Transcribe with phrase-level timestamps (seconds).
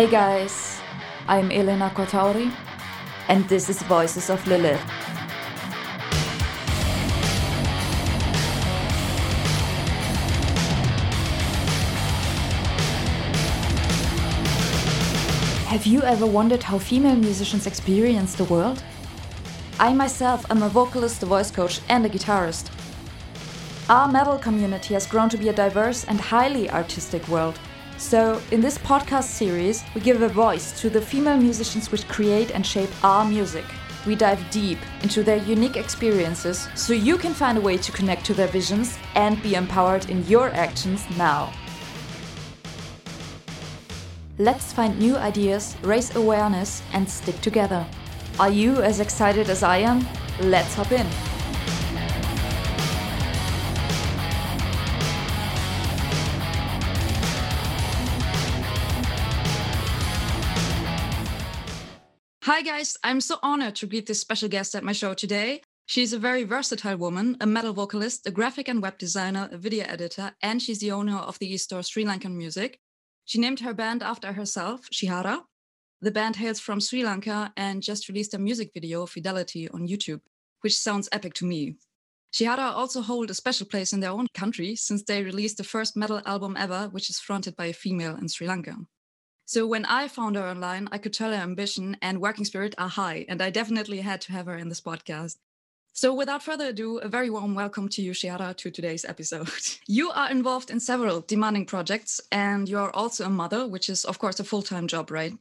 [0.00, 0.80] Hey guys,
[1.28, 2.50] I'm Elena Kotauri,
[3.28, 4.80] and this is Voices of Lilith.
[15.68, 18.82] Have you ever wondered how female musicians experience the world?
[19.78, 22.70] I myself am a vocalist, a voice coach, and a guitarist.
[23.90, 27.60] Our metal community has grown to be a diverse and highly artistic world.
[28.00, 32.50] So, in this podcast series, we give a voice to the female musicians which create
[32.50, 33.64] and shape our music.
[34.06, 38.24] We dive deep into their unique experiences so you can find a way to connect
[38.24, 41.52] to their visions and be empowered in your actions now.
[44.38, 47.86] Let's find new ideas, raise awareness, and stick together.
[48.40, 50.08] Are you as excited as I am?
[50.40, 51.06] Let's hop in.
[62.52, 62.96] Hi, guys.
[63.04, 65.62] I'm so honored to greet this special guest at my show today.
[65.86, 69.84] She's a very versatile woman, a metal vocalist, a graphic and web designer, a video
[69.84, 72.80] editor, and she's the owner of the e-store Sri Lankan Music.
[73.24, 75.42] She named her band after herself, Shihara.
[76.00, 80.22] The band hails from Sri Lanka and just released a music video, Fidelity, on YouTube,
[80.62, 81.76] which sounds epic to me.
[82.34, 85.96] Shihara also hold a special place in their own country since they released the first
[85.96, 88.74] metal album ever, which is fronted by a female in Sri Lanka.
[89.50, 92.88] So when I found her online, I could tell her ambition and working spirit are
[92.88, 95.38] high, and I definitely had to have her in this podcast.
[95.92, 99.50] So, without further ado, a very warm welcome to you, Shihara, to today's episode.
[99.88, 104.04] you are involved in several demanding projects, and you are also a mother, which is,
[104.04, 105.32] of course, a full time job, right?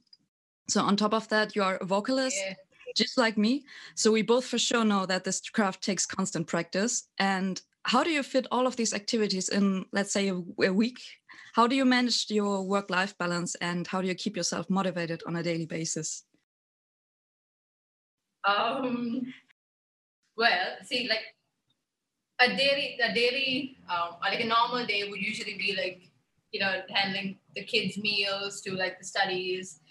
[0.69, 2.55] So, on top of that, you are a vocalist, yeah.
[2.95, 3.63] just like me.
[3.93, 7.07] So, we both for sure know that this craft takes constant practice.
[7.19, 10.99] And how do you fit all of these activities in, let's say, a, a week?
[11.59, 15.21] How do you manage your work life balance, and how do you keep yourself motivated
[15.27, 16.23] on a daily basis?
[18.45, 19.33] Um,
[20.37, 21.35] well, see, like
[22.39, 26.03] a daily, a daily, um, like a normal day would usually be like,
[26.53, 29.81] you know, handling the kids' meals to like the studies.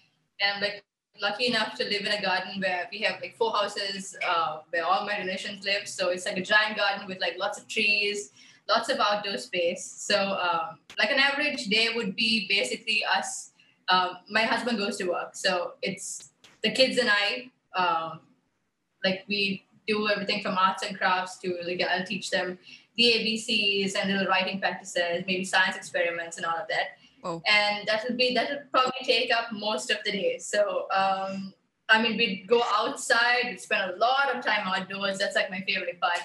[0.41, 0.83] And I'm like
[1.21, 4.87] lucky enough to live in a garden where we have like four houses uh, where
[4.87, 5.87] all my relations live.
[5.87, 8.31] So it's like a giant garden with like lots of trees,
[8.69, 9.85] lots of outdoor space.
[9.85, 13.53] So um, like an average day would be basically us.
[13.89, 16.31] Um, my husband goes to work, so it's
[16.63, 17.51] the kids and I.
[17.75, 18.21] Um,
[19.05, 22.59] like we do everything from arts and crafts to like I'll teach them
[22.97, 26.99] the ABCs and little writing practices, maybe science experiments and all of that.
[27.25, 27.43] Oh.
[27.47, 30.39] And that will be that will probably take up most of the day.
[30.39, 31.55] So um,
[31.89, 35.19] I mean, we'd go outside, we'd spend a lot of time outdoors.
[35.19, 36.21] That's like my favorite part.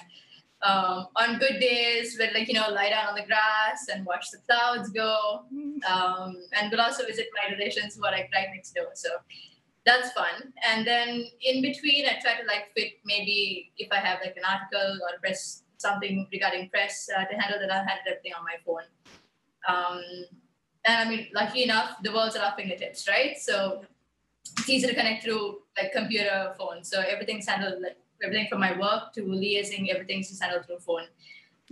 [0.64, 4.30] Um, on good days, we'd like you know lie down on the grass and watch
[4.30, 5.42] the clouds go.
[5.90, 8.88] Um, and we'll also visit my relations who are like right next door.
[8.94, 9.10] So
[9.84, 10.52] that's fun.
[10.66, 14.44] And then in between, I try to like fit maybe if I have like an
[14.48, 18.56] article or press something regarding press uh, to handle that, I'll handle everything on my
[18.64, 18.88] phone.
[19.68, 20.02] Um,
[20.86, 23.36] and I mean, lucky enough, the world's at our fingertips, right?
[23.36, 23.84] So
[24.56, 26.84] it's easy to connect through like computer, phone.
[26.84, 31.06] So everything's handled like everything from my work to liaising, everything's just handled through phone.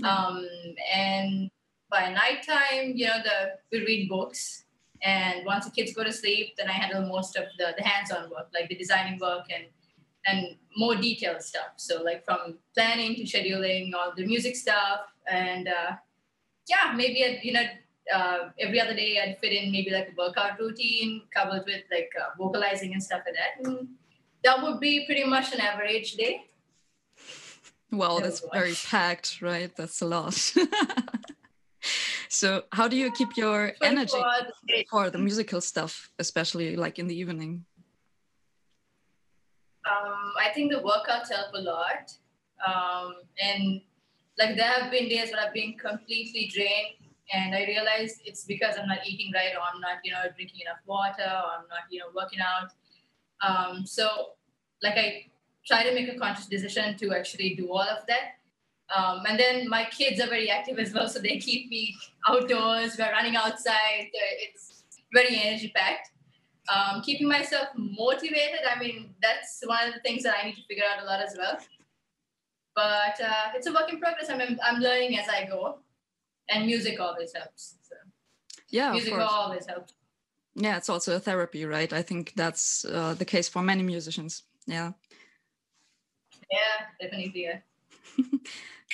[0.00, 0.04] Mm-hmm.
[0.04, 0.46] Um,
[0.94, 1.50] and
[1.90, 4.64] by nighttime, you know, the we read books
[5.02, 8.30] and once the kids go to sleep, then I handle most of the, the hands-on
[8.30, 9.64] work, like the designing work and
[10.26, 11.72] and more detailed stuff.
[11.76, 15.96] So like from planning to scheduling, all the music stuff, and uh,
[16.68, 17.64] yeah, maybe I'd, you know
[18.12, 22.10] uh, every other day I'd fit in maybe like a workout routine coupled with like
[22.20, 23.68] uh, vocalizing and stuff like that.
[23.68, 23.88] And
[24.44, 26.46] that would be pretty much an average day.
[27.90, 29.74] Well, that's very packed, right?
[29.76, 30.54] That's a lot.
[32.32, 34.22] so how do you keep your energy
[34.90, 37.64] for the musical stuff especially like in the evening
[39.90, 42.10] um, i think the workouts help a lot
[42.66, 43.80] um, and
[44.38, 46.96] like there have been days where i've been completely drained
[47.34, 50.60] and i realized it's because i'm not eating right or i'm not you know drinking
[50.62, 52.70] enough water or i'm not you know working out
[53.42, 54.30] um, so
[54.82, 55.24] like i
[55.66, 58.38] try to make a conscious decision to actually do all of that
[58.94, 61.96] um, and then my kids are very active as well, so they keep me
[62.28, 62.96] outdoors.
[62.98, 64.10] We're running outside.
[64.12, 66.10] It's very energy packed.
[66.72, 70.62] Um, keeping myself motivated, I mean, that's one of the things that I need to
[70.68, 71.58] figure out a lot as well.
[72.74, 74.30] But uh, it's a work in progress.
[74.30, 75.78] I mean, I'm learning as I go,
[76.48, 77.76] and music always helps.
[77.82, 77.96] So.
[78.68, 79.94] Yeah, music always helps.
[80.54, 81.92] Yeah, it's also a therapy, right?
[81.92, 84.42] I think that's uh, the case for many musicians.
[84.66, 84.92] Yeah.
[86.50, 87.44] Yeah, definitely.
[87.44, 87.58] Yeah.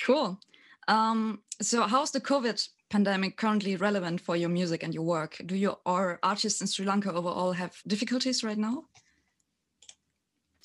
[0.05, 0.39] Cool.
[0.87, 5.37] Um, so, how's the COVID pandemic currently relevant for your music and your work?
[5.45, 8.85] Do you or artists in Sri Lanka overall have difficulties right now?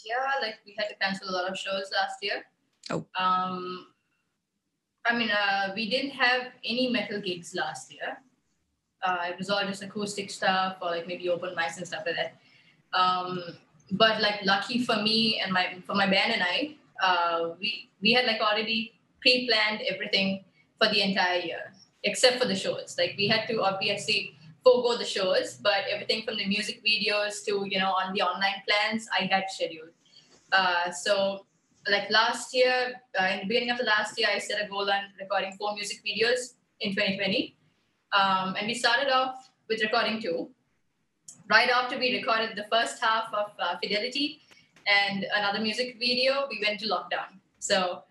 [0.04, 2.44] Yeah, like we had to cancel a lot of shows last year.
[2.90, 3.04] Oh.
[3.18, 3.86] Um,
[5.04, 8.18] I mean, uh, we didn't have any metal gigs last year.
[9.04, 12.16] Uh, it was all just acoustic stuff or like maybe open mics and stuff like
[12.16, 12.36] that.
[12.98, 13.42] Um,
[13.92, 18.12] but like lucky for me and my for my band and I, uh, we we
[18.12, 20.44] had like already pre-planned everything
[20.78, 21.72] for the entire year,
[22.02, 22.96] except for the shows.
[22.98, 27.66] Like we had to obviously forego the shows, but everything from the music videos to
[27.68, 29.90] you know on the online plans, I had scheduled.
[30.50, 31.44] Uh, so
[31.90, 34.90] like last year, uh, in the beginning of the last year, I set a goal
[34.90, 37.56] on recording four music videos in 2020.
[38.14, 40.50] Um, and we started off with recording two.
[41.50, 44.40] Right after we recorded the first half of uh, Fidelity
[44.86, 47.40] and another music video, we went to lockdown.
[47.58, 48.04] So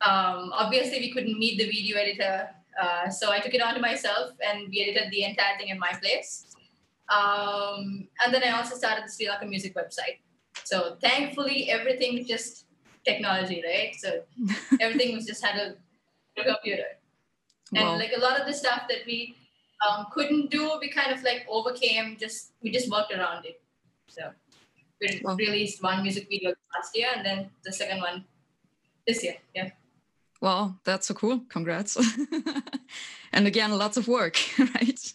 [0.00, 2.50] um, obviously, we couldn't meet the video editor.
[2.80, 5.78] Uh, so I took it on to myself and we edited the entire thing in
[5.78, 6.54] my place.
[7.10, 10.20] Um, and then I also started the Sri Lanka music website.
[10.64, 12.66] So thankfully, everything just
[13.04, 13.94] technology, right?
[13.98, 14.22] So
[14.80, 15.76] everything was just handled
[16.38, 16.99] a computer.
[17.74, 17.96] And wow.
[17.96, 19.36] like a lot of the stuff that we
[19.88, 22.16] um, couldn't do, we kind of like overcame.
[22.18, 23.60] Just we just worked around it.
[24.08, 24.30] So
[25.00, 25.36] we wow.
[25.36, 28.24] released one music video last year, and then the second one
[29.06, 29.36] this year.
[29.54, 29.70] Yeah.
[30.40, 31.40] Wow, that's so cool!
[31.48, 31.96] Congrats.
[33.32, 35.12] and again, lots of work, right?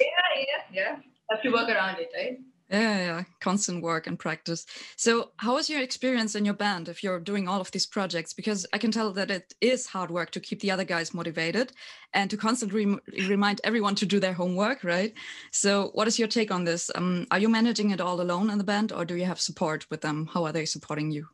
[0.00, 0.96] yeah, yeah, yeah.
[1.30, 2.38] Have to work around it, right?
[2.70, 4.64] Yeah, yeah, constant work and practice.
[4.94, 8.32] So, how was your experience in your band if you're doing all of these projects?
[8.32, 11.72] Because I can tell that it is hard work to keep the other guys motivated
[12.14, 12.96] and to constantly
[13.26, 15.12] remind everyone to do their homework, right?
[15.50, 16.92] So, what is your take on this?
[16.94, 19.90] Um, are you managing it all alone in the band or do you have support
[19.90, 20.28] with them?
[20.32, 21.26] How are they supporting you?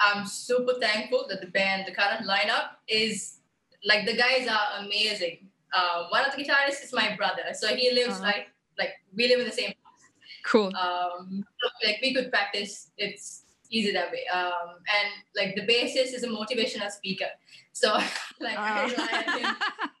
[0.00, 3.38] I'm super thankful that the band, the current lineup, is
[3.86, 5.48] like the guys are amazing.
[5.74, 8.32] Uh, one of the guitarists is my brother, so he lives uh -huh.
[8.32, 8.46] right
[8.78, 10.04] like we live in the same house.
[10.44, 10.72] Cool.
[10.76, 11.44] Um,
[11.84, 12.90] like we could practice.
[12.96, 14.26] It's easy that way.
[14.32, 17.30] Um, and like the bassist is a motivational speaker,
[17.72, 17.94] so
[18.40, 18.88] like uh.
[18.96, 19.56] I.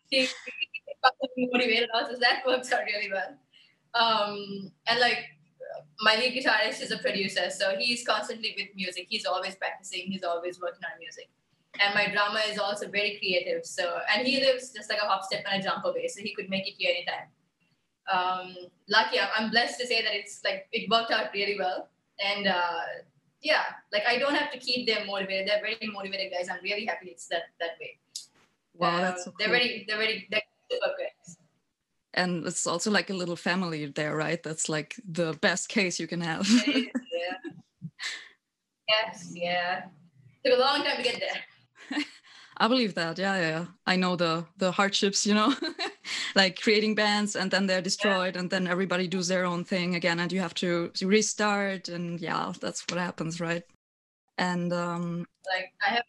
[0.08, 0.28] He,
[1.34, 2.10] he motivated us.
[2.12, 3.34] So that works out really well.
[3.94, 5.18] Um, and like
[6.00, 9.06] my lead guitarist is a producer, so he's constantly with music.
[9.08, 10.02] He's always practicing.
[10.06, 11.28] He's always working on music.
[11.80, 13.66] And my drummer is also very creative.
[13.66, 16.34] So, and he lives just like a hop, step, and a jump away, so he
[16.34, 17.28] could make it here anytime
[18.12, 18.56] um,
[18.88, 19.18] lucky.
[19.18, 21.88] I'm blessed to say that it's like it worked out really well.
[22.24, 22.80] And uh,
[23.42, 25.48] yeah, like I don't have to keep them motivated.
[25.48, 26.48] They're very motivated guys.
[26.48, 27.98] I'm really happy it's that that way.
[28.74, 29.36] Wow, that's so cool.
[29.38, 31.36] they're very they're very they're super good.
[32.14, 34.42] And it's also like a little family there, right?
[34.42, 36.48] That's like the best case you can have.
[36.66, 36.82] yeah.
[38.88, 39.86] Yes, yeah.
[40.44, 42.00] Took a long time to get there.
[42.58, 43.18] I believe that.
[43.18, 43.64] Yeah, yeah.
[43.86, 45.54] I know the the hardships, you know,
[46.34, 48.40] like creating bands and then they're destroyed yeah.
[48.40, 52.52] and then everybody does their own thing again and you have to restart and yeah,
[52.60, 53.62] that's what happens, right?
[54.38, 56.04] And um like I have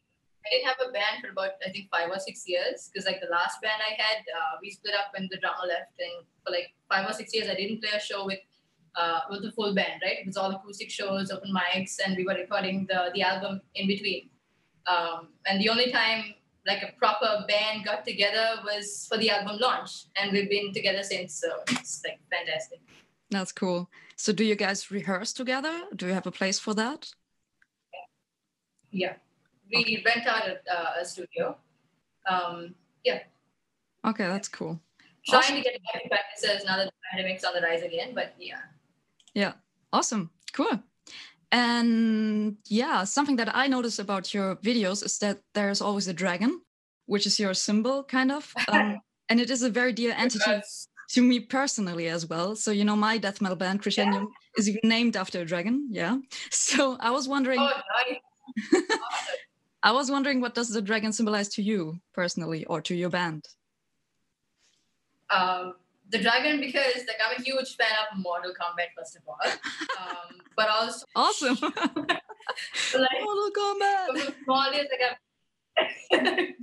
[0.48, 3.20] I didn't have a band for about I think five or six years because like
[3.20, 6.52] the last band I had, uh, we split up when the drummer left, and for
[6.52, 8.40] like five or six years I didn't play a show with
[8.96, 10.20] uh, with the full band, right?
[10.20, 13.88] It was all acoustic shows, open mics, and we were recording the the album in
[13.88, 14.30] between.
[14.88, 16.34] Um, and the only time
[16.66, 21.04] like a proper band got together was for the album launch, and we've been together
[21.04, 21.34] since.
[21.36, 22.80] So it's like fantastic.
[23.30, 23.90] That's cool.
[24.16, 25.84] So do you guys rehearse together?
[25.96, 27.10] Do you have a place for that?
[28.92, 29.14] Yeah,
[29.72, 30.04] we okay.
[30.06, 31.58] rent out a, uh, a studio.
[32.30, 33.20] Um, yeah.
[34.06, 34.80] Okay, that's cool.
[35.26, 35.56] Trying awesome.
[35.58, 38.60] to get back to practices now that the pandemic's on the rise again, but yeah.
[39.34, 39.54] Yeah,
[39.92, 40.82] awesome, cool.
[41.52, 46.62] And yeah, something that I notice about your videos is that there's always a dragon,
[47.06, 48.54] which is your symbol, kind of.
[48.68, 49.00] Um,
[49.30, 50.62] and it is a very dear entity
[51.10, 52.56] to me personally as well.
[52.56, 54.58] So, you know, my death metal band, Crescendium, yeah.
[54.58, 55.88] is named after a dragon.
[55.92, 56.18] Yeah.
[56.52, 57.60] So I was wondering.
[57.60, 58.82] Oh, nice.
[59.84, 63.46] I was wondering what does the dragon symbolize to you personally or to your band?
[65.30, 65.76] Um,
[66.10, 69.38] the dragon because like I'm a huge fan of Mortal Kombat first of all,
[70.00, 71.58] um, but also awesome.
[71.62, 74.34] like, Mortal Kombat.
[74.44, 75.16] Small like i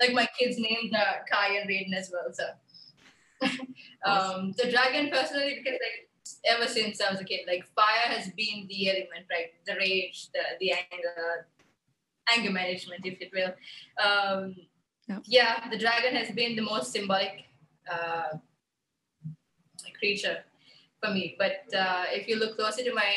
[0.00, 2.32] like my kids named uh, Kai and Raiden as well.
[2.32, 2.44] So
[4.06, 6.08] um, the dragon personally because like
[6.46, 9.52] ever since I was a kid, like fire has been the element, right?
[9.66, 11.48] The rage, the the anger,
[12.34, 13.52] anger management, if it will.
[14.02, 14.54] Um,
[15.08, 15.22] yep.
[15.26, 17.44] Yeah, the dragon has been the most symbolic.
[17.90, 18.38] Uh,
[20.02, 20.38] creature
[21.00, 21.36] for me.
[21.38, 23.12] But uh, if you look closer to my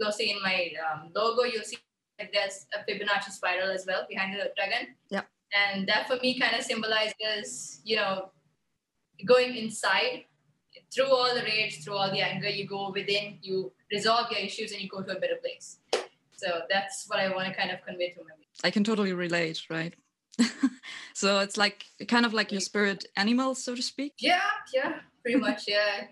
[0.00, 1.78] closely in my um, logo, you'll see
[2.18, 4.94] that there's a Fibonacci spiral as well behind the dragon.
[5.10, 5.24] Yeah.
[5.52, 8.30] and that for me kind of symbolizes you know
[9.24, 10.24] going inside
[10.92, 14.72] through all the rage through all the anger you go within you resolve your issues
[14.72, 15.78] and you go to a better place
[16.32, 19.62] so that's what i want to kind of convey to my i can totally relate
[19.70, 19.94] right
[21.14, 24.40] so it's like kind of like your spirit animal so to speak yeah
[24.74, 26.06] yeah pretty much yeah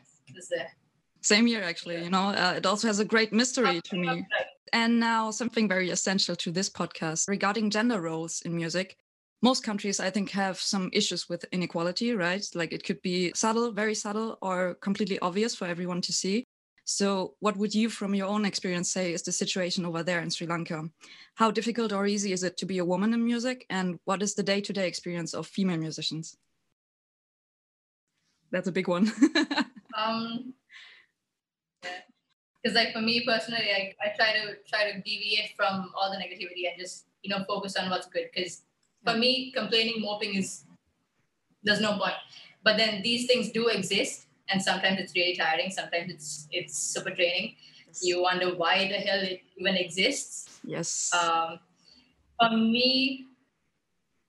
[1.21, 4.27] same year, actually you know uh, it also has a great mystery to me.
[4.73, 8.97] And now something very essential to this podcast regarding gender roles in music.
[9.41, 12.45] Most countries i think have some issues with inequality right?
[12.55, 16.45] Like it could be subtle very subtle or completely obvious for everyone to see.
[16.85, 20.31] So what would you from your own experience say is the situation over there in
[20.31, 20.79] sri lanka?
[21.41, 23.65] How difficult or easy is it to be a woman in music?
[23.71, 26.37] And what is the day-to-day experience of female musicians
[28.55, 29.11] that's a big one
[29.99, 30.55] um
[32.63, 36.17] because like for me personally I, I try to try to deviate from all the
[36.17, 38.63] negativity and just you know focus on what's good because
[39.05, 40.65] for me, complaining, moping is
[41.63, 42.15] there's no point.
[42.63, 45.71] But then these things do exist, and sometimes it's really tiring.
[45.71, 47.55] Sometimes it's it's super draining.
[47.87, 48.01] Yes.
[48.03, 50.61] You wonder why the hell it even exists.
[50.65, 51.13] Yes.
[51.13, 51.61] Um,
[52.41, 53.27] for me,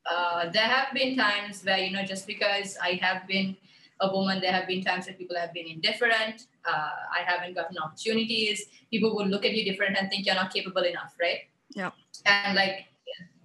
[0.09, 3.55] uh, there have been times where you know just because I have been
[4.01, 6.47] a woman, there have been times where people have been indifferent.
[6.65, 8.65] Uh, I haven't gotten opportunities.
[8.91, 11.41] People will look at you different and think you're not capable enough, right?
[11.73, 11.91] Yeah.
[12.25, 12.87] And like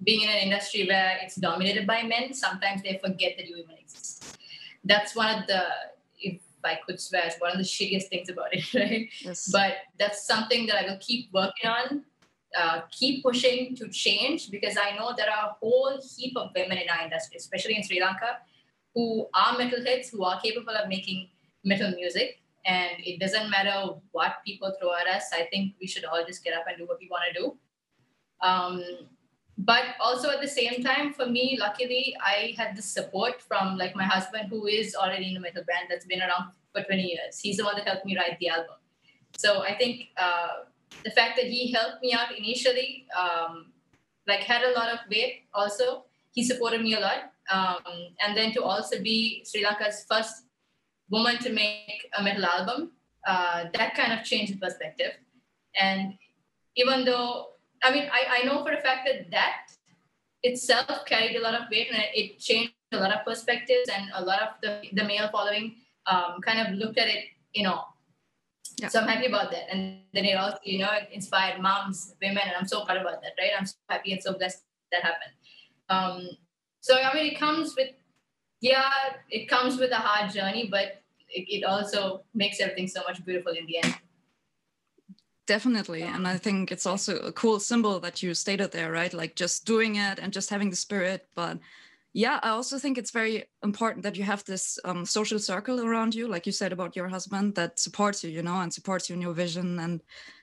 [0.02, 3.76] being in an industry where it's dominated by men, sometimes they forget that you even
[3.78, 4.38] exist.
[4.84, 5.62] That's one of the,
[6.18, 9.08] if I could swear, it's one of the shittiest things about it, right?
[9.20, 9.50] Yes.
[9.52, 12.04] But that's something that I will keep working on,
[12.58, 16.78] uh, keep pushing to change because I know there are a whole heap of women
[16.78, 18.38] in our industry, especially in Sri Lanka,
[18.94, 21.28] who are metalheads, who are capable of making
[21.64, 22.38] metal music.
[22.66, 25.30] And it doesn't matter what people throw at us.
[25.32, 27.56] I think we should all just get up and do what we want to do.
[28.42, 28.84] Um,
[29.64, 33.94] but also at the same time for me luckily i had the support from like
[33.94, 37.38] my husband who is already in a metal band that's been around for 20 years
[37.38, 38.78] he's the one that helped me write the album
[39.36, 40.64] so i think uh,
[41.04, 43.66] the fact that he helped me out initially um,
[44.26, 47.82] like had a lot of weight also he supported me a lot um,
[48.24, 50.44] and then to also be sri lanka's first
[51.10, 52.92] woman to make a metal album
[53.26, 55.12] uh, that kind of changed the perspective
[55.78, 56.14] and
[56.76, 57.50] even though
[57.82, 59.72] I mean, I, I know for a fact that that
[60.42, 64.24] itself carried a lot of weight and it changed a lot of perspectives and a
[64.24, 67.84] lot of the, the male following um, kind of looked at it, you know.
[68.78, 68.88] Yeah.
[68.88, 69.70] So I'm happy about that.
[69.70, 73.32] And then it also, you know, inspired moms, women, and I'm so proud about that,
[73.38, 73.50] right?
[73.58, 75.32] I'm so happy and so blessed that happened.
[75.90, 76.28] Um,
[76.80, 77.90] so, I mean, it comes with,
[78.60, 78.90] yeah,
[79.28, 83.52] it comes with a hard journey, but it, it also makes everything so much beautiful
[83.52, 83.94] in the end.
[85.46, 86.02] Definitely.
[86.02, 89.12] And I think it's also a cool symbol that you stated there, right?
[89.12, 91.26] Like just doing it and just having the spirit.
[91.34, 91.58] But
[92.12, 96.14] yeah, I also think it's very important that you have this um, social circle around
[96.14, 99.16] you, like you said about your husband, that supports you, you know, and supports you
[99.16, 99.78] in your vision.
[99.80, 100.00] And,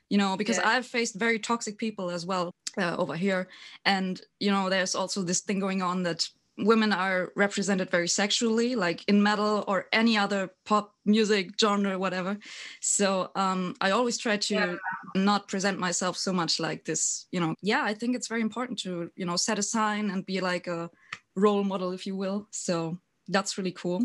[0.09, 0.69] you know, because yeah.
[0.69, 3.47] I've faced very toxic people as well uh, over here.
[3.85, 8.75] And, you know, there's also this thing going on that women are represented very sexually
[8.75, 12.37] like in metal or any other pop music genre whatever
[12.81, 14.75] so um, i always try to yeah.
[15.15, 18.79] not present myself so much like this you know yeah i think it's very important
[18.79, 20.89] to you know set a sign and be like a
[21.35, 22.97] role model if you will so
[23.27, 24.03] that's really cool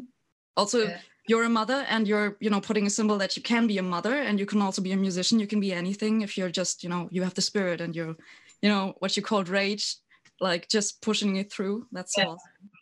[0.57, 0.99] also yeah.
[1.29, 3.83] You're a mother and you're you know putting a symbol that you can be a
[3.83, 6.83] mother and you can also be a musician you can be anything if you're just
[6.83, 8.17] you know you have the spirit and you're
[8.61, 9.97] you know what you called rage
[10.43, 11.87] like just pushing it through.
[11.93, 12.25] That's yeah.
[12.25, 12.39] all.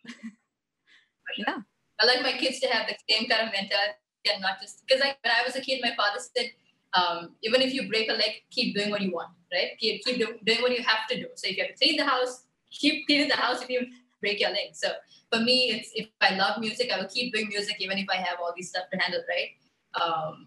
[1.37, 1.59] yeah.
[2.01, 4.01] I like my kids to have the same kind of mentality
[4.33, 6.51] and not just because like when I was a kid, my father said,
[6.95, 9.79] um, even if you break a leg, keep doing what you want, right?
[9.79, 11.27] Keep, keep doing what you have to do.
[11.35, 13.87] So if you have to clean the house, keep cleaning the house if you
[14.21, 14.75] break your leg.
[14.75, 14.89] So
[15.33, 18.17] for me, it's if I love music, I will keep doing music even if I
[18.17, 19.51] have all these stuff to handle, right?
[20.01, 20.47] Um,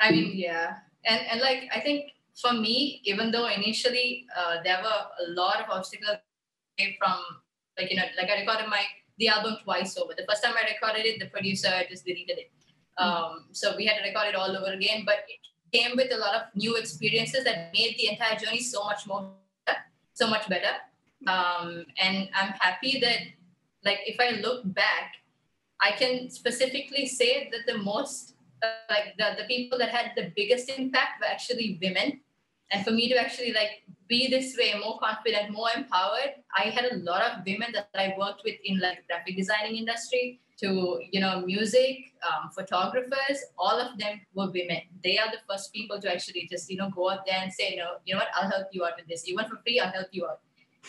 [0.00, 4.78] I mean, yeah, and and like I think for me, even though initially uh, there
[4.82, 6.18] were a lot of obstacles
[6.98, 7.18] from
[7.78, 8.82] like you know like I recorded my
[9.18, 10.14] the album twice over.
[10.16, 12.50] The first time I recorded it, the producer just deleted it.
[12.98, 15.04] Um, so we had to record it all over again.
[15.04, 15.40] But it
[15.72, 19.30] came with a lot of new experiences that made the entire journey so much more
[20.14, 20.74] so much better.
[21.26, 23.18] Um, and I'm happy that
[23.84, 25.14] like if I look back,
[25.80, 28.34] I can specifically say that the most
[28.88, 32.20] like the, the people that had the biggest impact were actually women.
[32.70, 36.84] And for me to actually like be this way more confident more empowered i had
[36.86, 41.20] a lot of women that i worked with in like graphic designing industry to you
[41.20, 41.96] know music
[42.28, 44.82] um, photographers all of them were women.
[45.02, 47.72] They are the first people to actually just you know go out there and say
[47.72, 48.28] you know you know what?
[48.34, 49.28] I'll help you out with this.
[49.28, 50.40] Even for free i'll help you out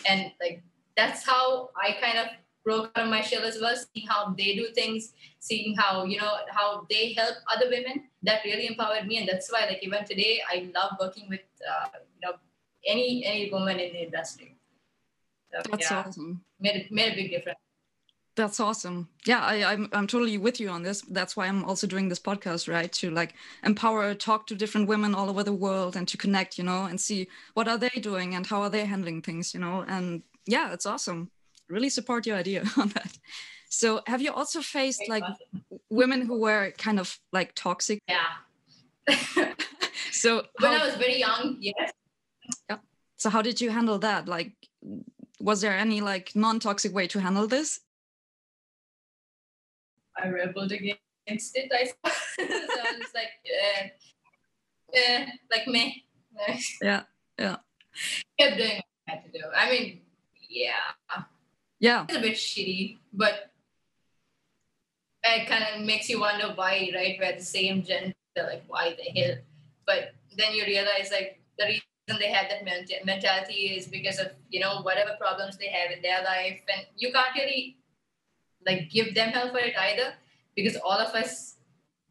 [0.07, 0.63] and like
[0.95, 2.27] that's how I kind of
[2.63, 6.17] broke out of my shell as well, seeing how they do things, seeing how, you
[6.17, 8.05] know, how they help other women.
[8.23, 9.17] That really empowered me.
[9.17, 12.37] And that's why, like, even today, I love working with, uh, you know,
[12.87, 14.55] any any woman in the industry.
[15.51, 16.41] So, that's yeah, awesome.
[16.59, 17.59] Made, made a big difference.
[18.35, 19.09] That's awesome.
[19.25, 21.01] Yeah, I, I'm I'm totally with you on this.
[21.01, 22.91] That's why I'm also doing this podcast, right?
[22.93, 26.63] To like empower, talk to different women all over the world, and to connect, you
[26.63, 29.85] know, and see what are they doing and how are they handling things, you know.
[29.87, 31.29] And yeah, it's awesome.
[31.69, 33.19] Really support your idea on that.
[33.69, 35.23] So, have you also faced like
[35.89, 38.01] women who were kind of like toxic?
[38.07, 38.33] Yeah.
[40.11, 41.91] so when how, I was very young, yes.
[42.67, 42.77] Yeah.
[43.17, 44.27] So how did you handle that?
[44.27, 44.53] Like,
[45.39, 47.79] was there any like non-toxic way to handle this?
[50.17, 51.71] I rebelled against it.
[51.73, 51.93] I so
[52.39, 53.87] I was like, uh,
[54.97, 56.05] uh, like me.
[56.81, 57.03] yeah,
[57.37, 57.57] yeah.
[58.39, 59.45] Kept doing what I had to do.
[59.55, 60.01] I mean,
[60.49, 61.23] yeah.
[61.79, 62.05] Yeah.
[62.07, 63.51] It's a bit shitty, but
[65.23, 67.17] it kind of makes you wonder why, right?
[67.19, 69.35] We're the same gender, like why the hell?
[69.85, 71.83] But then you realize like the reason
[72.19, 72.65] they have that
[73.05, 77.11] mentality is because of you know whatever problems they have in their life, and you
[77.11, 77.77] can't really
[78.65, 80.13] like give them help for it either
[80.55, 81.55] because all of us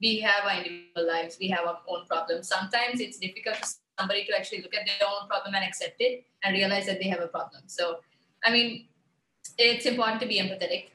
[0.01, 2.49] we have our individual lives we have our own problems.
[2.49, 3.67] Sometimes it's difficult for
[3.99, 7.09] somebody to actually look at their own problem and accept it and realize that they
[7.09, 7.63] have a problem.
[7.67, 7.99] So
[8.45, 8.89] i mean
[9.59, 10.91] it's important to be empathetic.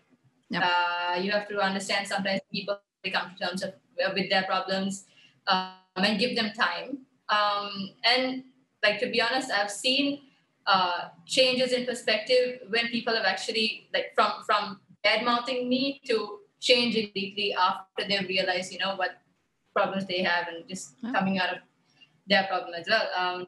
[0.49, 0.63] Yep.
[0.63, 3.73] uh, you have to understand sometimes people they come to terms of,
[4.03, 5.05] uh, with their problems
[5.47, 6.99] um, and give them time.
[7.29, 8.43] Um, and
[8.83, 10.21] like to be honest i've seen
[10.65, 16.39] uh, changes in perspective when people have actually like from from bad mouthing me to
[16.59, 19.11] change immediately after they realize, you know, what
[19.73, 21.11] problems they have and just yeah.
[21.11, 21.59] coming out of
[22.27, 23.07] their problem as well.
[23.15, 23.47] Um,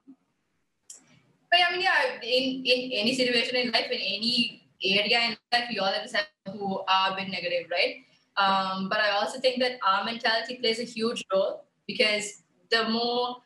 [1.51, 5.67] but I mean, yeah, in, in any situation in life, in any area in life,
[5.71, 6.07] we all have
[6.53, 8.05] who are a bit negative, right?
[8.37, 13.37] Um, but I also think that our mentality plays a huge role because the more,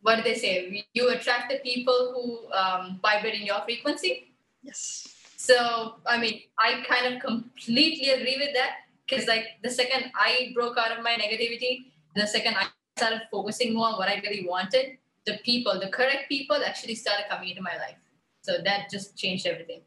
[0.00, 0.86] what do they say?
[0.94, 4.32] You attract the people who um, vibrate in your frequency.
[4.62, 5.19] Yes.
[5.40, 8.72] So, I mean, I kind of completely agree with that
[9.08, 12.66] because, like, the second I broke out of my negativity, the second I
[12.98, 17.24] started focusing more on what I really wanted, the people, the correct people actually started
[17.30, 17.96] coming into my life.
[18.42, 19.80] So that just changed everything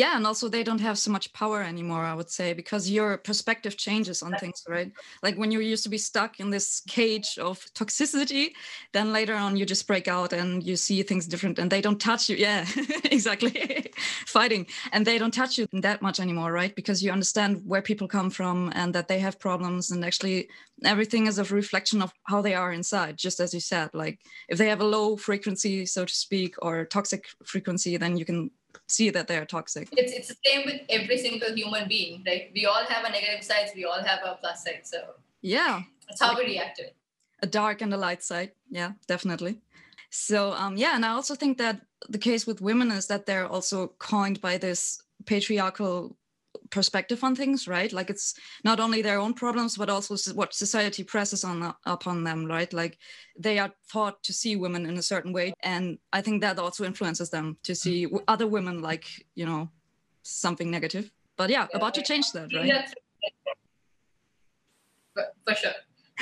[0.00, 3.18] yeah and also they don't have so much power anymore i would say because your
[3.18, 4.92] perspective changes on things right?
[5.22, 8.52] Like when you used to be stuck in this cage of toxicity
[8.92, 12.00] then later on you just break out and you see things different and they don't
[12.00, 12.36] touch you.
[12.36, 12.66] Yeah
[13.04, 13.52] exactly.
[14.26, 14.66] Fighting.
[14.92, 16.74] And they don't touch you that much anymore right?
[16.74, 20.48] Because you understand where people come from and that they have problems and actually
[20.84, 23.90] everything is a reflection of how they are inside just as you said.
[23.92, 28.24] Like if they have a low frequency so to speak or toxic frequency then you
[28.24, 28.50] can
[28.86, 29.88] see that they are toxic.
[29.92, 32.22] It's, it's the same with every single human being.
[32.26, 34.82] Like we all have a negative sides, we all have a plus side.
[34.84, 34.98] So
[35.42, 36.96] yeah, that's how we react to it.
[37.42, 38.52] A dark and a light side.
[38.70, 39.58] Yeah, definitely.
[40.10, 43.46] So um, yeah, and I also think that the case with women is that they're
[43.46, 46.16] also coined by this patriarchal
[46.70, 47.92] perspective on things right?
[47.92, 52.46] Like it's not only their own problems but also what society presses on upon them
[52.46, 52.72] right?
[52.72, 52.98] Like
[53.38, 56.84] they are taught to see women in a certain way and i think that also
[56.84, 58.16] influences them to see mm-hmm.
[58.28, 59.70] other women like you know
[60.22, 61.10] something negative.
[61.36, 62.88] But yeah, about to change that right?
[65.46, 65.72] for sure.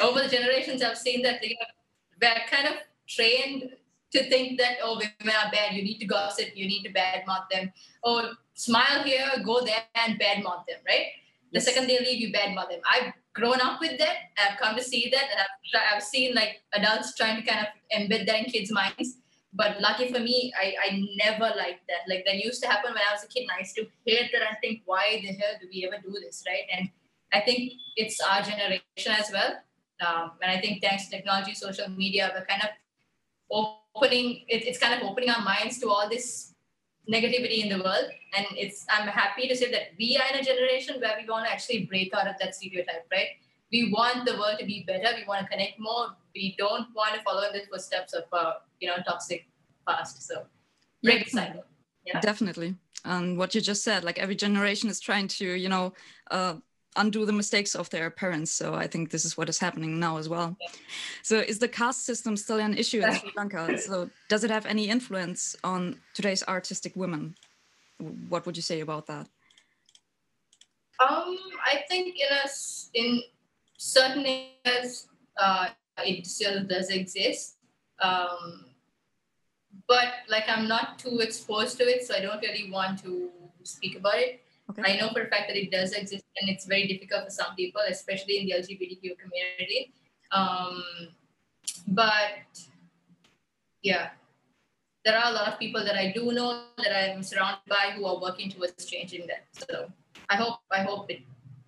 [0.01, 2.75] Over the generations i've seen that they are kind of
[3.09, 3.71] trained
[4.13, 7.49] to think that oh women are bad you need to gossip you need to badmouth
[7.51, 7.73] them.
[8.03, 11.07] Or smile here go there and badmouth them right?
[11.53, 12.81] The second they leave you badmouth them.
[12.91, 14.17] I've grown up with that.
[14.37, 17.99] I've come to see that and i've, I've seen like adults trying to kind of
[17.99, 19.17] embed that in kids minds.
[19.53, 22.09] But lucky for me I, I never liked that.
[22.09, 24.31] Like that used to happen when i was a kid and i used to hate
[24.33, 26.65] that and think why the hell do we ever do this right?
[26.77, 26.89] And
[27.33, 29.53] i think it's our generation as well.
[30.01, 32.71] Um, and i think thanks to technology social media we're kind of
[33.51, 36.55] opening it, it's kind of opening our minds to all this
[37.11, 38.11] negativity in the world.
[38.37, 41.47] And it's i'm happy to say that we are in a generation where we want
[41.47, 43.29] to actually break out of that stereotype right?
[43.73, 45.15] We want the world to be better.
[45.15, 46.09] We want to connect more.
[46.35, 49.47] We don't want to follow in the footsteps of uh, you know toxic
[49.87, 50.27] past.
[50.27, 50.45] So
[51.03, 51.41] break yeah.
[51.41, 51.65] cycle.
[52.05, 52.21] Yeah.
[52.21, 52.77] definitely.
[53.05, 55.93] And what you just said like every generation is trying to you know
[56.31, 56.55] uh,
[56.99, 58.53] undo the mistakes of their parents.
[58.53, 60.57] So I think this is what is happening now as well.
[61.23, 63.79] So is the caste system still an issue in Sri Lanka?
[63.79, 67.35] So does it have any influence on today's artistic women?
[68.29, 69.27] What would you say about that?
[71.01, 72.49] Um, I think in a
[72.95, 73.23] in
[73.77, 75.69] certain areas uh,
[76.05, 77.57] it still does exist.
[78.01, 78.67] Um,
[79.87, 83.31] but like I'm not too exposed to it, so I don't really want to
[83.63, 84.43] speak about it.
[84.71, 84.83] Okay.
[84.85, 87.57] I know for a fact that it does exist, and it's very difficult for some
[87.57, 89.93] people, especially in the LGBTQ community.
[90.31, 90.85] Um,
[91.89, 92.45] but
[93.83, 94.11] yeah,
[95.05, 98.05] there are a lot of people that I do know that I'm surrounded by who
[98.05, 99.47] are working towards changing that.
[99.53, 99.91] So
[100.29, 101.23] I hope I hope it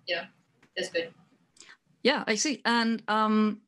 [0.07, 0.25] yeah
[0.75, 1.13] is good.
[2.03, 2.61] Yeah, I see.
[2.65, 3.61] And um,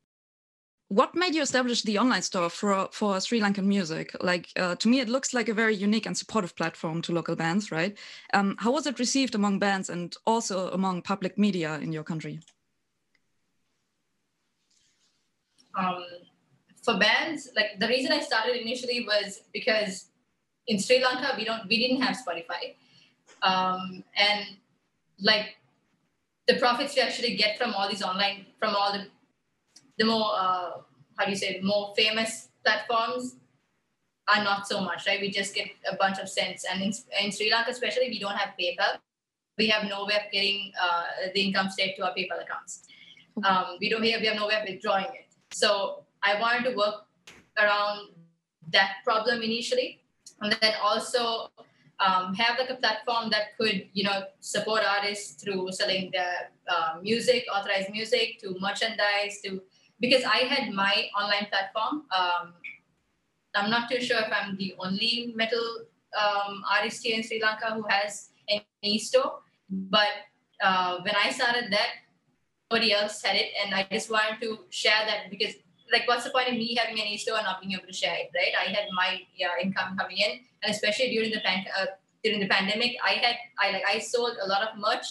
[0.94, 4.16] what made you establish the online store for for Sri Lankan music?
[4.22, 7.36] Like uh, to me, it looks like a very unique and supportive platform to local
[7.36, 7.98] bands, right?
[8.34, 12.42] Um, how was it received among bands and also among public media in your country?
[15.76, 16.06] Um,
[16.84, 20.10] for bands, like the reason I started initially was because
[20.68, 22.76] in Sri Lanka we don't we didn't have Spotify,
[23.42, 24.46] um, and
[25.20, 25.58] like
[26.48, 29.08] the profits we actually get from all these online from all the
[29.98, 30.72] the more uh,
[31.18, 33.36] how do you say more famous platforms
[34.34, 35.20] are not so much right?
[35.20, 36.66] We just get a bunch of cents.
[36.70, 39.00] And in, in sri lanka especially we don't have paypal.
[39.58, 41.04] We have no way of getting uh,
[41.34, 42.84] the income straight to our paypal accounts.
[43.44, 45.28] Um, we don't we have, we have no way of withdrawing it.
[45.52, 47.06] So i wanted to work
[47.60, 48.10] around
[48.72, 50.00] that problem initially.
[50.42, 51.50] And then also
[52.00, 57.00] um, have like a platform that could you know support artists through selling their uh,
[57.02, 59.62] music authorized music to merchandise to
[60.04, 62.04] because I had my online platform.
[62.12, 62.60] Um,
[63.56, 67.74] I'm not too sure if I'm the only metal um, artist here in Sri Lanka
[67.74, 69.40] who has an e-store,
[69.70, 70.28] but
[70.62, 72.04] uh, when I started that,
[72.70, 75.56] nobody else had it, and I just wanted to share that because,
[75.90, 78.16] like, what's the point of me having an e-store and not being able to share
[78.16, 78.52] it, right?
[78.60, 80.32] I had my yeah, income coming in,
[80.64, 81.86] and especially during the pan- uh,
[82.26, 85.06] during the pandemic, I had I like I sold a lot of merch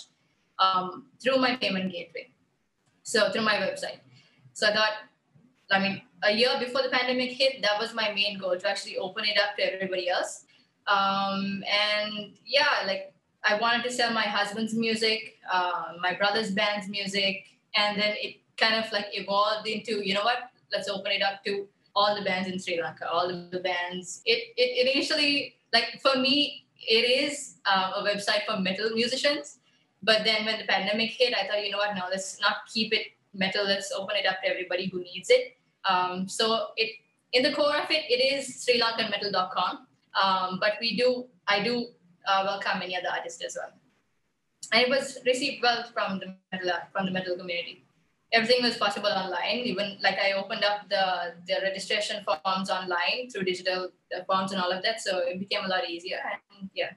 [0.59, 2.29] um, through my payment gateway,
[3.03, 4.05] so through my website.
[4.53, 4.93] So I thought,
[5.71, 8.99] I mean, a year before the pandemic hit, that was my main goal to actually
[8.99, 10.45] open it up to everybody else.
[10.87, 13.13] Um, and yeah, like
[13.45, 18.37] I wanted to sell my husband's music, uh, my brother's band's music, and then it
[18.57, 22.23] kind of like evolved into, you know what, let's open it up to all the
[22.23, 24.23] bands in Sri Lanka, all the bands.
[24.25, 29.59] It, it, it initially, like for me, it is uh, a website for metal musicians.
[30.03, 32.93] But then when the pandemic hit, I thought, you know what, no, let's not keep
[32.93, 35.57] it metal let's open it up to everybody who needs it.
[35.89, 36.91] Um, so it
[37.33, 39.87] in the core of it it is sri lankan metal.com
[40.23, 41.87] um, but we do i do
[42.27, 43.73] uh, welcome any other artists as well.
[44.73, 47.85] And it was received well from the metal from the metal community.
[48.33, 49.61] Everything was possible online.
[49.65, 54.61] Even like i opened up the the registration forms online through digital uh, forms and
[54.61, 56.93] all of that so it became a lot easier and yeah.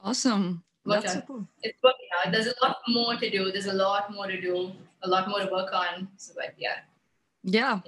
[0.00, 0.62] Awesome.
[0.84, 1.48] That's so cool.
[1.62, 2.30] It's working out.
[2.30, 3.50] There's a lot more to do.
[3.50, 4.70] There's a lot more to do
[5.02, 6.08] a lot more to work on.
[6.16, 6.78] So, but yeah.
[7.42, 7.80] Yeah.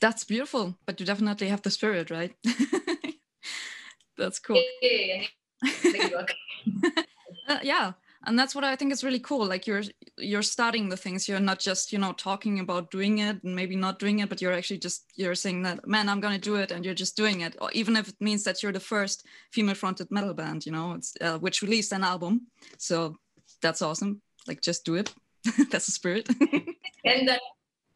[0.00, 0.76] That's beautiful.
[0.86, 2.34] But you definitely have the spirit, right?
[4.18, 4.62] that's cool.
[4.82, 5.24] Yeah.
[7.48, 7.92] uh, yeah
[8.26, 9.82] and that's what i think is really cool like you're
[10.18, 13.76] you're starting the things you're not just you know talking about doing it and maybe
[13.76, 16.56] not doing it but you're actually just you're saying that man i'm going to do
[16.56, 19.26] it and you're just doing it or even if it means that you're the first
[19.52, 22.46] female fronted metal band you know it's uh, which released an album
[22.78, 23.16] so
[23.62, 25.12] that's awesome like just do it
[25.70, 26.28] That's the spirit.
[27.04, 27.38] and then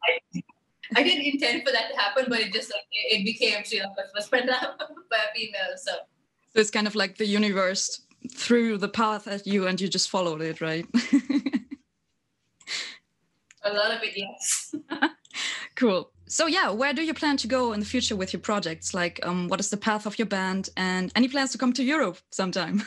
[0.03, 0.19] I,
[0.95, 4.11] I didn't intend for that to happen, but it just like it, became Sri Lanka's
[4.15, 5.75] first by a female.
[5.77, 5.91] So.
[6.53, 10.09] so it's kind of like the universe threw the path at you, and you just
[10.09, 10.85] followed it, right?
[13.63, 14.75] a lot of it, yes.
[15.75, 16.11] cool.
[16.27, 18.93] So yeah, where do you plan to go in the future with your projects?
[18.93, 21.83] Like, um, what is the path of your band, and any plans to come to
[21.83, 22.83] Europe sometime?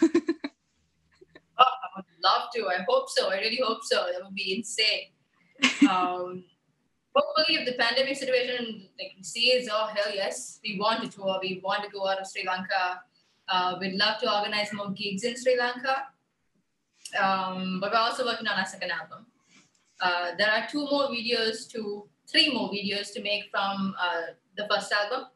[2.22, 2.68] Love to.
[2.68, 3.30] I hope so.
[3.30, 4.06] I really hope so.
[4.12, 5.08] That would be insane.
[5.88, 6.44] Um,
[7.14, 11.38] hopefully, if the pandemic situation like sees, oh hell yes, we want to tour.
[11.40, 13.02] We want to go out of Sri Lanka.
[13.48, 16.06] Uh, we'd love to organize more gigs in Sri Lanka.
[17.20, 19.26] Um, but we're also working on our second album.
[20.00, 24.66] Uh, there are two more videos to three more videos to make from uh, the
[24.70, 25.26] first album.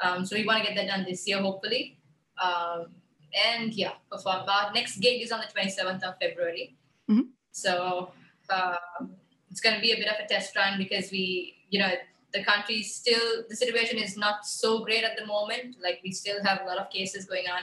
[0.00, 1.98] Um, so we want to get that done this year, hopefully.
[2.42, 2.86] Um,
[3.34, 4.48] and yeah, perform.
[4.48, 6.76] Our next gig is on the 27th of February.
[7.10, 7.28] Mm-hmm.
[7.52, 8.10] So
[8.50, 9.10] um,
[9.50, 11.92] it's going to be a bit of a test run because we, you know,
[12.32, 15.76] the country still, the situation is not so great at the moment.
[15.82, 17.62] Like we still have a lot of cases going on.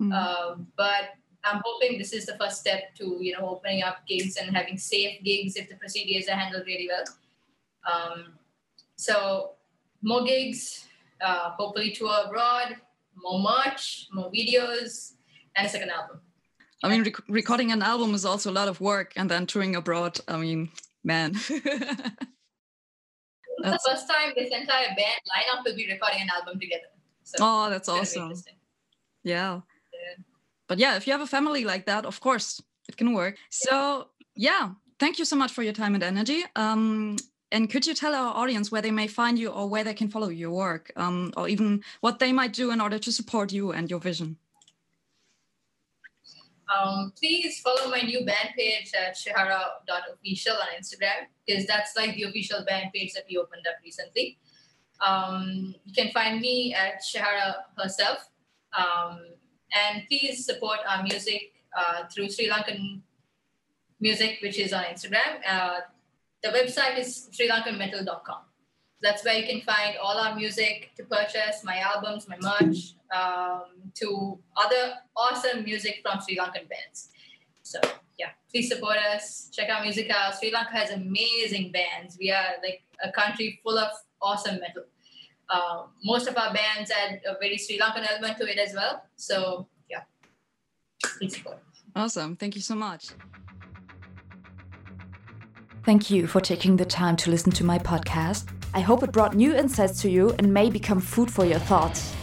[0.00, 0.12] Mm-hmm.
[0.12, 1.10] Uh, but
[1.44, 4.78] I'm hoping this is the first step to, you know, opening up gigs and having
[4.78, 7.04] safe gigs if the procedures are handled really well.
[7.90, 8.24] Um,
[8.96, 9.52] so
[10.02, 10.86] more gigs,
[11.20, 12.76] uh, hopefully tour abroad,
[13.22, 15.12] more merch, more videos,
[15.56, 16.20] and a second album.
[16.82, 19.76] I mean, rec- recording an album is also a lot of work, and then touring
[19.76, 20.18] abroad.
[20.28, 20.70] I mean,
[21.04, 21.32] man.
[23.62, 26.90] the first time this entire band lineup will be recording an album together.
[27.24, 28.54] So oh, that's it's gonna be awesome.
[29.22, 29.60] Yeah.
[29.92, 30.24] Yeah.
[30.68, 33.36] But yeah, if you have a family like that, of course, it can work.
[33.50, 36.44] So, yeah, thank you so much for your time and energy.
[36.56, 37.16] Um,
[37.52, 40.08] and could you tell our audience where they may find you or where they can
[40.08, 43.72] follow your work um, or even what they might do in order to support you
[43.72, 44.36] and your vision?
[46.70, 52.24] Um, please follow my new band page at shahara.official on Instagram because that's like the
[52.24, 54.38] official band page that we opened up recently.
[55.04, 58.28] Um, you can find me at Shahara herself.
[58.76, 59.18] Um,
[59.74, 63.00] and please support our music uh, through Sri Lankan
[63.98, 65.40] Music, which is on Instagram.
[65.48, 65.80] Uh,
[66.42, 68.38] the website is srilankanmetal.com.
[69.02, 73.90] That's where you can find all our music to purchase, my albums, my merch, um,
[73.94, 77.08] to other awesome music from Sri Lankan bands.
[77.62, 77.80] So
[78.18, 79.48] yeah, please support us.
[79.52, 80.38] Check our music out.
[80.38, 82.18] Sri Lanka has amazing bands.
[82.18, 84.84] We are like a country full of awesome metal.
[85.48, 89.02] Um, most of our bands add a very Sri Lankan element to it as well.
[89.16, 90.02] So yeah,
[91.18, 91.58] please support.
[91.96, 92.36] Awesome.
[92.36, 93.10] Thank you so much.
[95.90, 98.44] Thank you for taking the time to listen to my podcast.
[98.74, 102.14] I hope it brought new insights to you and may become food for your thoughts.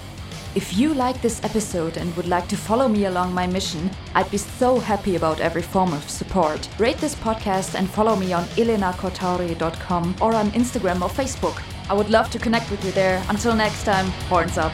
[0.56, 4.32] If you like this episode and would like to follow me along my mission, I'd
[4.32, 6.70] be so happy about every form of support.
[6.80, 11.62] Rate this podcast and follow me on elenacortauri.com or on Instagram or Facebook.
[11.90, 13.22] I would love to connect with you there.
[13.28, 14.72] Until next time, horns up.